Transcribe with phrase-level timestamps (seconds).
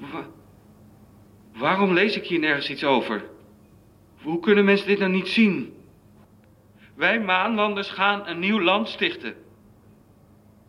[0.00, 0.28] Wa-
[1.52, 3.24] waarom lees ik hier nergens iets over?
[4.22, 5.74] Hoe kunnen mensen dit nou niet zien?
[6.94, 9.34] Wij maanlanders gaan een nieuw land stichten.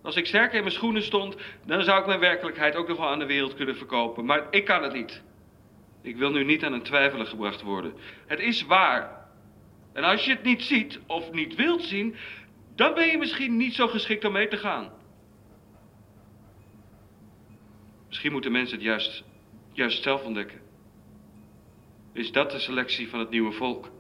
[0.02, 3.08] Als ik sterk in mijn schoenen stond, dan zou ik mijn werkelijkheid ook nog wel
[3.08, 4.26] aan de wereld kunnen verkopen.
[4.26, 5.24] Maar ik kan het niet.
[6.02, 7.94] Ik wil nu niet aan het twijfelen gebracht worden.
[8.28, 9.28] Het is waar.
[9.94, 12.16] En als je het niet ziet of niet wilt zien,
[12.76, 14.92] dan ben je misschien niet zo geschikt om mee te gaan.
[18.08, 19.24] Misschien moeten mensen het juist,
[19.72, 20.60] juist zelf ontdekken.
[22.14, 23.92] Is dat de selectie van het nieuwe volk?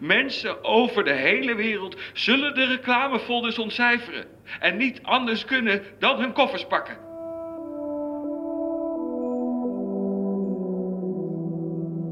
[0.00, 4.26] Mensen over de hele wereld zullen de reclamefolders ontcijferen.
[4.60, 6.96] En niet anders kunnen dan hun koffers pakken.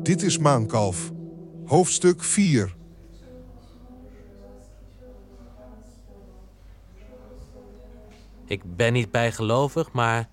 [0.03, 1.11] Dit is Maankalf.
[1.65, 2.75] Hoofdstuk 4.
[8.47, 10.29] Ik ben niet bijgelovig, maar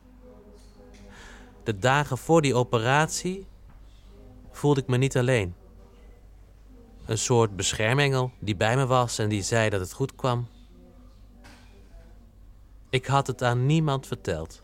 [1.64, 3.48] de dagen voor die operatie
[4.52, 5.56] voelde ik me niet alleen.
[7.06, 10.48] Een soort beschermengel die bij me was en die zei dat het goed kwam.
[12.90, 14.64] Ik had het aan niemand verteld.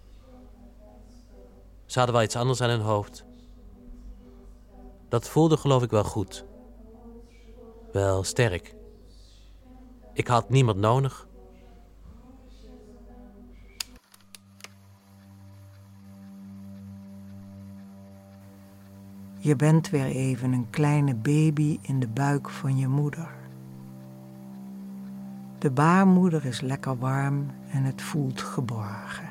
[1.86, 3.26] Ze hadden wel iets anders aan hun hoofd.
[5.10, 6.46] Dat voelde geloof ik wel goed.
[7.92, 8.76] Wel sterk.
[10.14, 11.28] Ik had niemand nodig.
[19.42, 23.30] Je bent weer even een kleine baby in de buik van je moeder.
[25.58, 29.30] De baarmoeder is lekker warm en het voelt geborgen.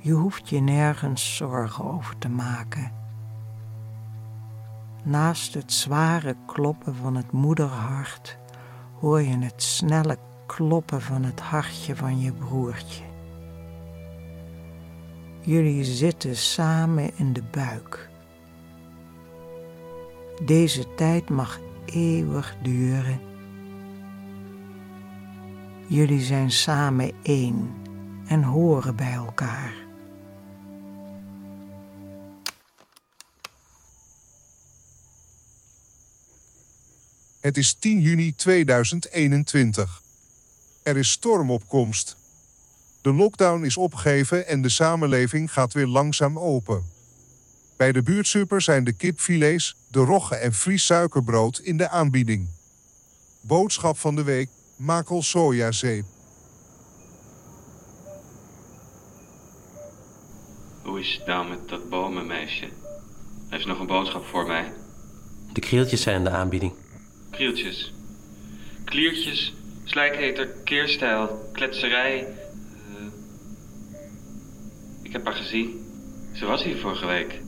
[0.00, 2.92] Je hoeft je nergens zorgen over te maken.
[5.02, 8.38] Naast het zware kloppen van het moederhart
[9.00, 13.13] hoor je het snelle kloppen van het hartje van je broertje.
[15.46, 18.08] Jullie zitten samen in de buik.
[20.42, 23.20] Deze tijd mag eeuwig duren.
[25.86, 27.74] Jullie zijn samen één
[28.26, 29.74] en horen bij elkaar.
[37.40, 40.02] Het is 10 juni 2021.
[40.82, 42.23] Er is stormopkomst.
[43.04, 46.84] De lockdown is opgegeven en de samenleving gaat weer langzaam open.
[47.76, 52.48] Bij de buurtsuper zijn de kipfilets, de rogge en fries suikerbrood in de aanbieding.
[53.40, 56.04] Boodschap van de week, makel sojazeep.
[60.82, 62.68] Hoe is het nou met dat bomenmeisje?
[63.48, 64.72] Heeft ze nog een boodschap voor mij?
[65.52, 66.72] De krieltjes zijn in de aanbieding.
[67.30, 67.92] Krieltjes.
[68.84, 69.54] Kliertjes,
[69.84, 72.42] slijkheter, keerstijl, kletserij.
[75.14, 75.86] Heb haar gezien.
[76.32, 77.40] Ze was hier vorige week.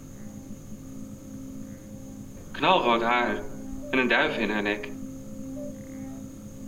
[2.53, 3.43] Knalrood haar
[3.91, 4.91] en een duif in haar nek.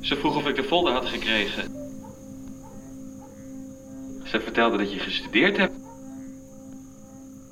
[0.01, 1.63] Ze vroeg of ik de folder had gekregen.
[4.25, 5.75] Ze vertelde dat je gestudeerd hebt.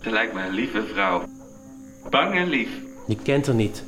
[0.01, 1.25] Ze lijkt me een lieve vrouw.
[2.11, 2.71] Bang en lief.
[3.07, 3.85] Je kent haar niet.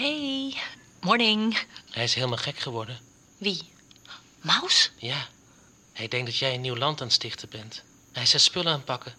[0.00, 0.56] Hey,
[1.00, 1.66] morning.
[1.90, 2.98] Hij is helemaal gek geworden.
[3.38, 3.62] Wie?
[4.40, 4.90] Maus?
[4.96, 5.28] Ja.
[5.92, 7.82] Hij denkt dat jij een nieuw land aan het stichten bent.
[8.12, 9.14] Hij is zijn spullen aan het pakken.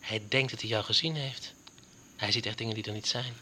[0.00, 1.52] Hij denkt dat hij jou gezien heeft.
[2.16, 3.36] Hij ziet echt dingen die er niet zijn.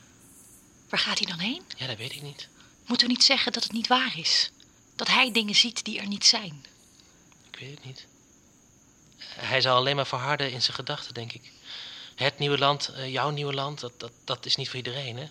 [0.88, 1.62] Waar gaat hij dan heen?
[1.76, 2.48] Ja, dat weet ik niet.
[2.86, 4.50] Moeten we niet zeggen dat het niet waar is?
[4.96, 6.64] Dat hij dingen ziet die er niet zijn.
[7.50, 8.06] Ik weet het niet.
[9.18, 11.52] Hij zal alleen maar verharden in zijn gedachten, denk ik.
[12.14, 15.28] Het nieuwe land, eh, jouw nieuwe land, dat, dat, dat is niet voor iedereen, hè?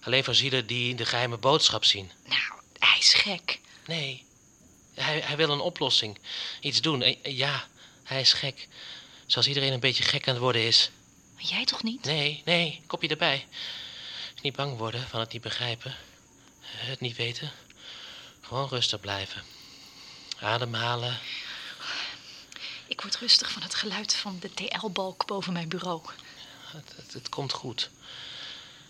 [0.00, 2.10] Alleen voor zielen die de geheime boodschap zien.
[2.24, 3.60] Nou, hij is gek.
[3.86, 4.24] Nee,
[4.94, 6.18] hij, hij wil een oplossing.
[6.60, 7.02] Iets doen.
[7.02, 7.68] Eh, Ja,
[8.04, 8.68] hij is gek.
[9.26, 10.90] Zoals iedereen een beetje gek aan het worden is.
[11.34, 12.04] Maar jij toch niet?
[12.04, 13.46] Nee, nee, kopje erbij.
[14.42, 15.96] Niet bang worden van het niet begrijpen.
[16.60, 17.52] Het niet weten.
[18.40, 19.42] Gewoon rustig blijven.
[20.40, 21.18] Ademhalen.
[22.86, 26.02] Ik word rustig van het geluid van de TL-balk boven mijn bureau.
[26.64, 27.90] Het, het, het komt goed.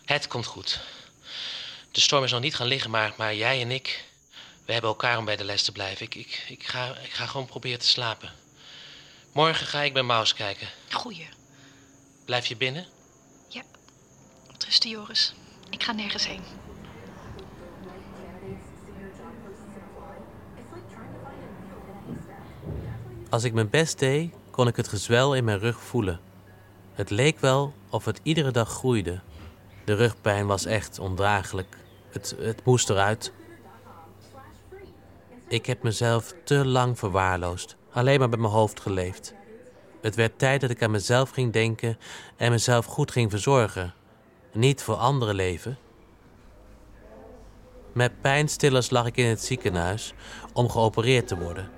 [0.05, 0.81] Het komt goed.
[1.91, 4.05] De storm is nog niet gaan liggen, maar, maar jij en ik...
[4.65, 6.07] we hebben elkaar om bij de les te blijven.
[6.07, 8.33] Ik, ik, ik, ga, ik ga gewoon proberen te slapen.
[9.33, 10.69] Morgen ga ik bij Maus kijken.
[10.91, 11.29] Goeie.
[12.25, 12.87] Blijf je binnen?
[13.49, 13.63] Ja.
[14.67, 15.35] Rusten, Joris.
[15.71, 16.43] Ik ga nergens heen.
[23.31, 26.21] Als ik mijn best deed, kon ik het gezwel in mijn rug voelen.
[26.93, 29.21] Het leek wel of het iedere dag groeide.
[29.91, 31.77] De rugpijn was echt ondraaglijk.
[32.11, 33.33] Het, het moest eruit.
[35.49, 39.35] Ik heb mezelf te lang verwaarloosd, alleen maar met mijn hoofd geleefd.
[40.01, 41.99] Het werd tijd dat ik aan mezelf ging denken
[42.37, 43.95] en mezelf goed ging verzorgen.
[44.53, 45.79] Niet voor anderen leven.
[47.93, 50.15] Met pijnstillers lag ik in het ziekenhuis
[50.53, 51.71] om geopereerd te worden.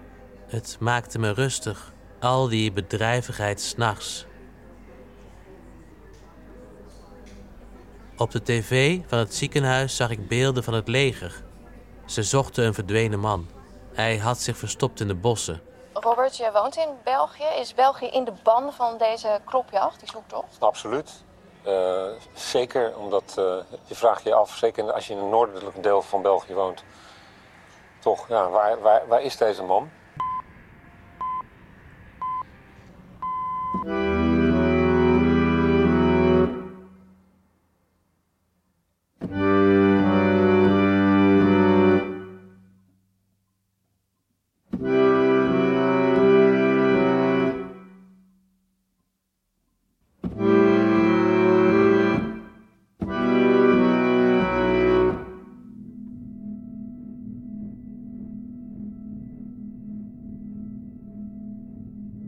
[0.47, 4.27] Het maakte me rustig, al die bedrijvigheid s'nachts.
[8.23, 11.43] Op de tv van het ziekenhuis zag ik beelden van het leger.
[12.07, 13.49] Ze zochten een verdwenen man.
[13.93, 15.61] Hij had zich verstopt in de bossen.
[15.93, 17.45] Robert, jij woont in België.
[17.61, 20.57] Is België in de ban van deze kropjacht, die zoektocht?
[20.59, 21.25] Absoluut.
[21.67, 22.05] Uh,
[22.35, 23.45] zeker omdat uh,
[23.85, 26.85] je vraagt je af, zeker als je in het noordelijke deel van België woont,
[27.99, 29.91] toch, ja, waar, waar, waar is deze man?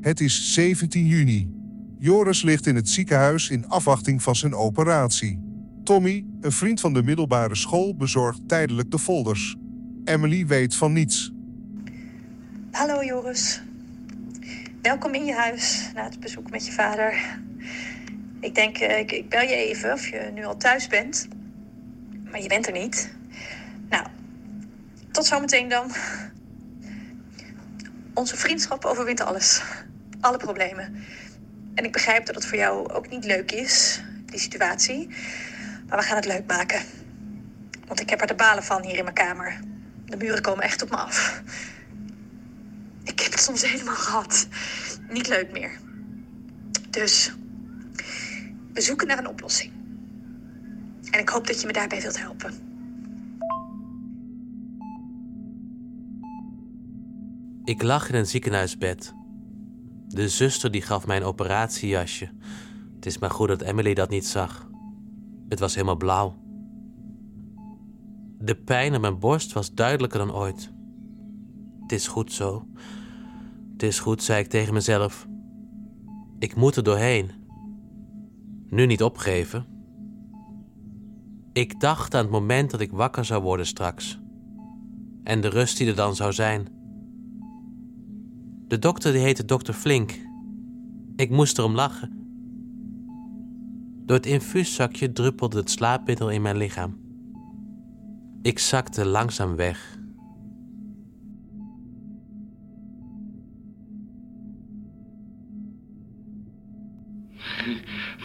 [0.04, 1.50] Het is 17 juni.
[1.98, 5.40] Joris ligt in het ziekenhuis in afwachting van zijn operatie.
[5.84, 9.56] Tommy, een vriend van de middelbare school, bezorgt tijdelijk de folders.
[10.04, 11.32] Emily weet van niets.
[12.70, 13.62] Hallo Joris.
[14.82, 17.38] Welkom in je huis na het bezoek met je vader.
[18.40, 21.28] Ik denk, eh, ik, ik bel je even of je nu al thuis bent.
[22.30, 23.14] Maar je bent er niet.
[23.88, 24.06] Nou,
[25.10, 25.90] tot zometeen dan.
[28.14, 29.62] Onze vriendschap overwint alles
[30.24, 31.04] alle problemen.
[31.74, 35.08] En ik begrijp dat het voor jou ook niet leuk is, die situatie.
[35.88, 36.80] Maar we gaan het leuk maken.
[37.86, 39.60] Want ik heb er de balen van hier in mijn kamer.
[40.04, 41.42] De muren komen echt op me af.
[43.04, 44.48] Ik heb het soms helemaal gehad.
[45.08, 45.70] Niet leuk meer.
[46.90, 47.34] Dus
[48.72, 49.72] we zoeken naar een oplossing.
[51.10, 52.72] En ik hoop dat je me daarbij wilt helpen.
[57.64, 59.14] Ik lag in een ziekenhuisbed
[60.14, 62.30] de zuster die gaf mij een operatiejasje.
[62.94, 64.68] Het is maar goed dat Emily dat niet zag.
[65.48, 66.36] Het was helemaal blauw.
[68.38, 70.72] De pijn aan mijn borst was duidelijker dan ooit.
[71.82, 72.66] Het is goed zo.
[73.72, 75.26] Het is goed, zei ik tegen mezelf.
[76.38, 77.30] Ik moet er doorheen.
[78.68, 79.66] Nu niet opgeven.
[81.52, 84.20] Ik dacht aan het moment dat ik wakker zou worden straks.
[85.24, 86.68] En de rust die er dan zou zijn.
[88.68, 90.18] De dokter die heette dokter Flink.
[91.16, 92.22] Ik moest erom lachen.
[94.06, 96.98] Door het infuuszakje druppelde het slaapmiddel in mijn lichaam.
[98.42, 99.98] Ik zakte langzaam weg.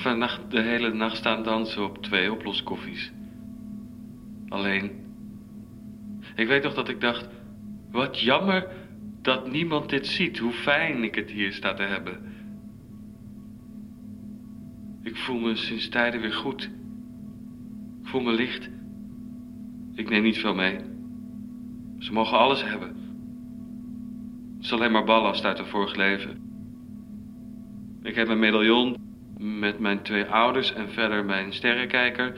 [0.04, 3.12] Vannacht de hele nacht staan dansen op twee oploskoffies.
[4.48, 4.92] Alleen.
[6.36, 7.28] Ik weet toch dat ik dacht:
[7.92, 8.79] wat jammer
[9.30, 12.18] dat niemand dit ziet, hoe fijn ik het hier sta te hebben.
[15.04, 16.64] Ik voel me sinds tijden weer goed.
[18.02, 18.70] Ik voel me licht.
[19.96, 20.78] Ik neem niet veel mee.
[22.00, 22.88] Ze mogen alles hebben.
[24.56, 26.42] Het is alleen maar ballast uit een vorig leven.
[28.04, 28.96] Ik heb een medaillon
[29.38, 32.38] met mijn twee ouders en verder mijn sterrenkijker.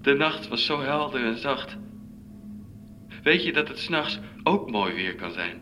[0.00, 1.78] De nacht was zo helder en zacht.
[3.22, 5.60] Weet je dat het s'nachts ook mooi weer kan zijn?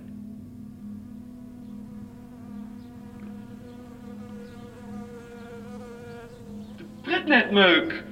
[6.76, 8.06] De pretnetmeuk!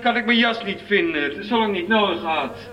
[0.00, 2.71] Kan ik mijn jas niet vinden, zolang niet nodig had.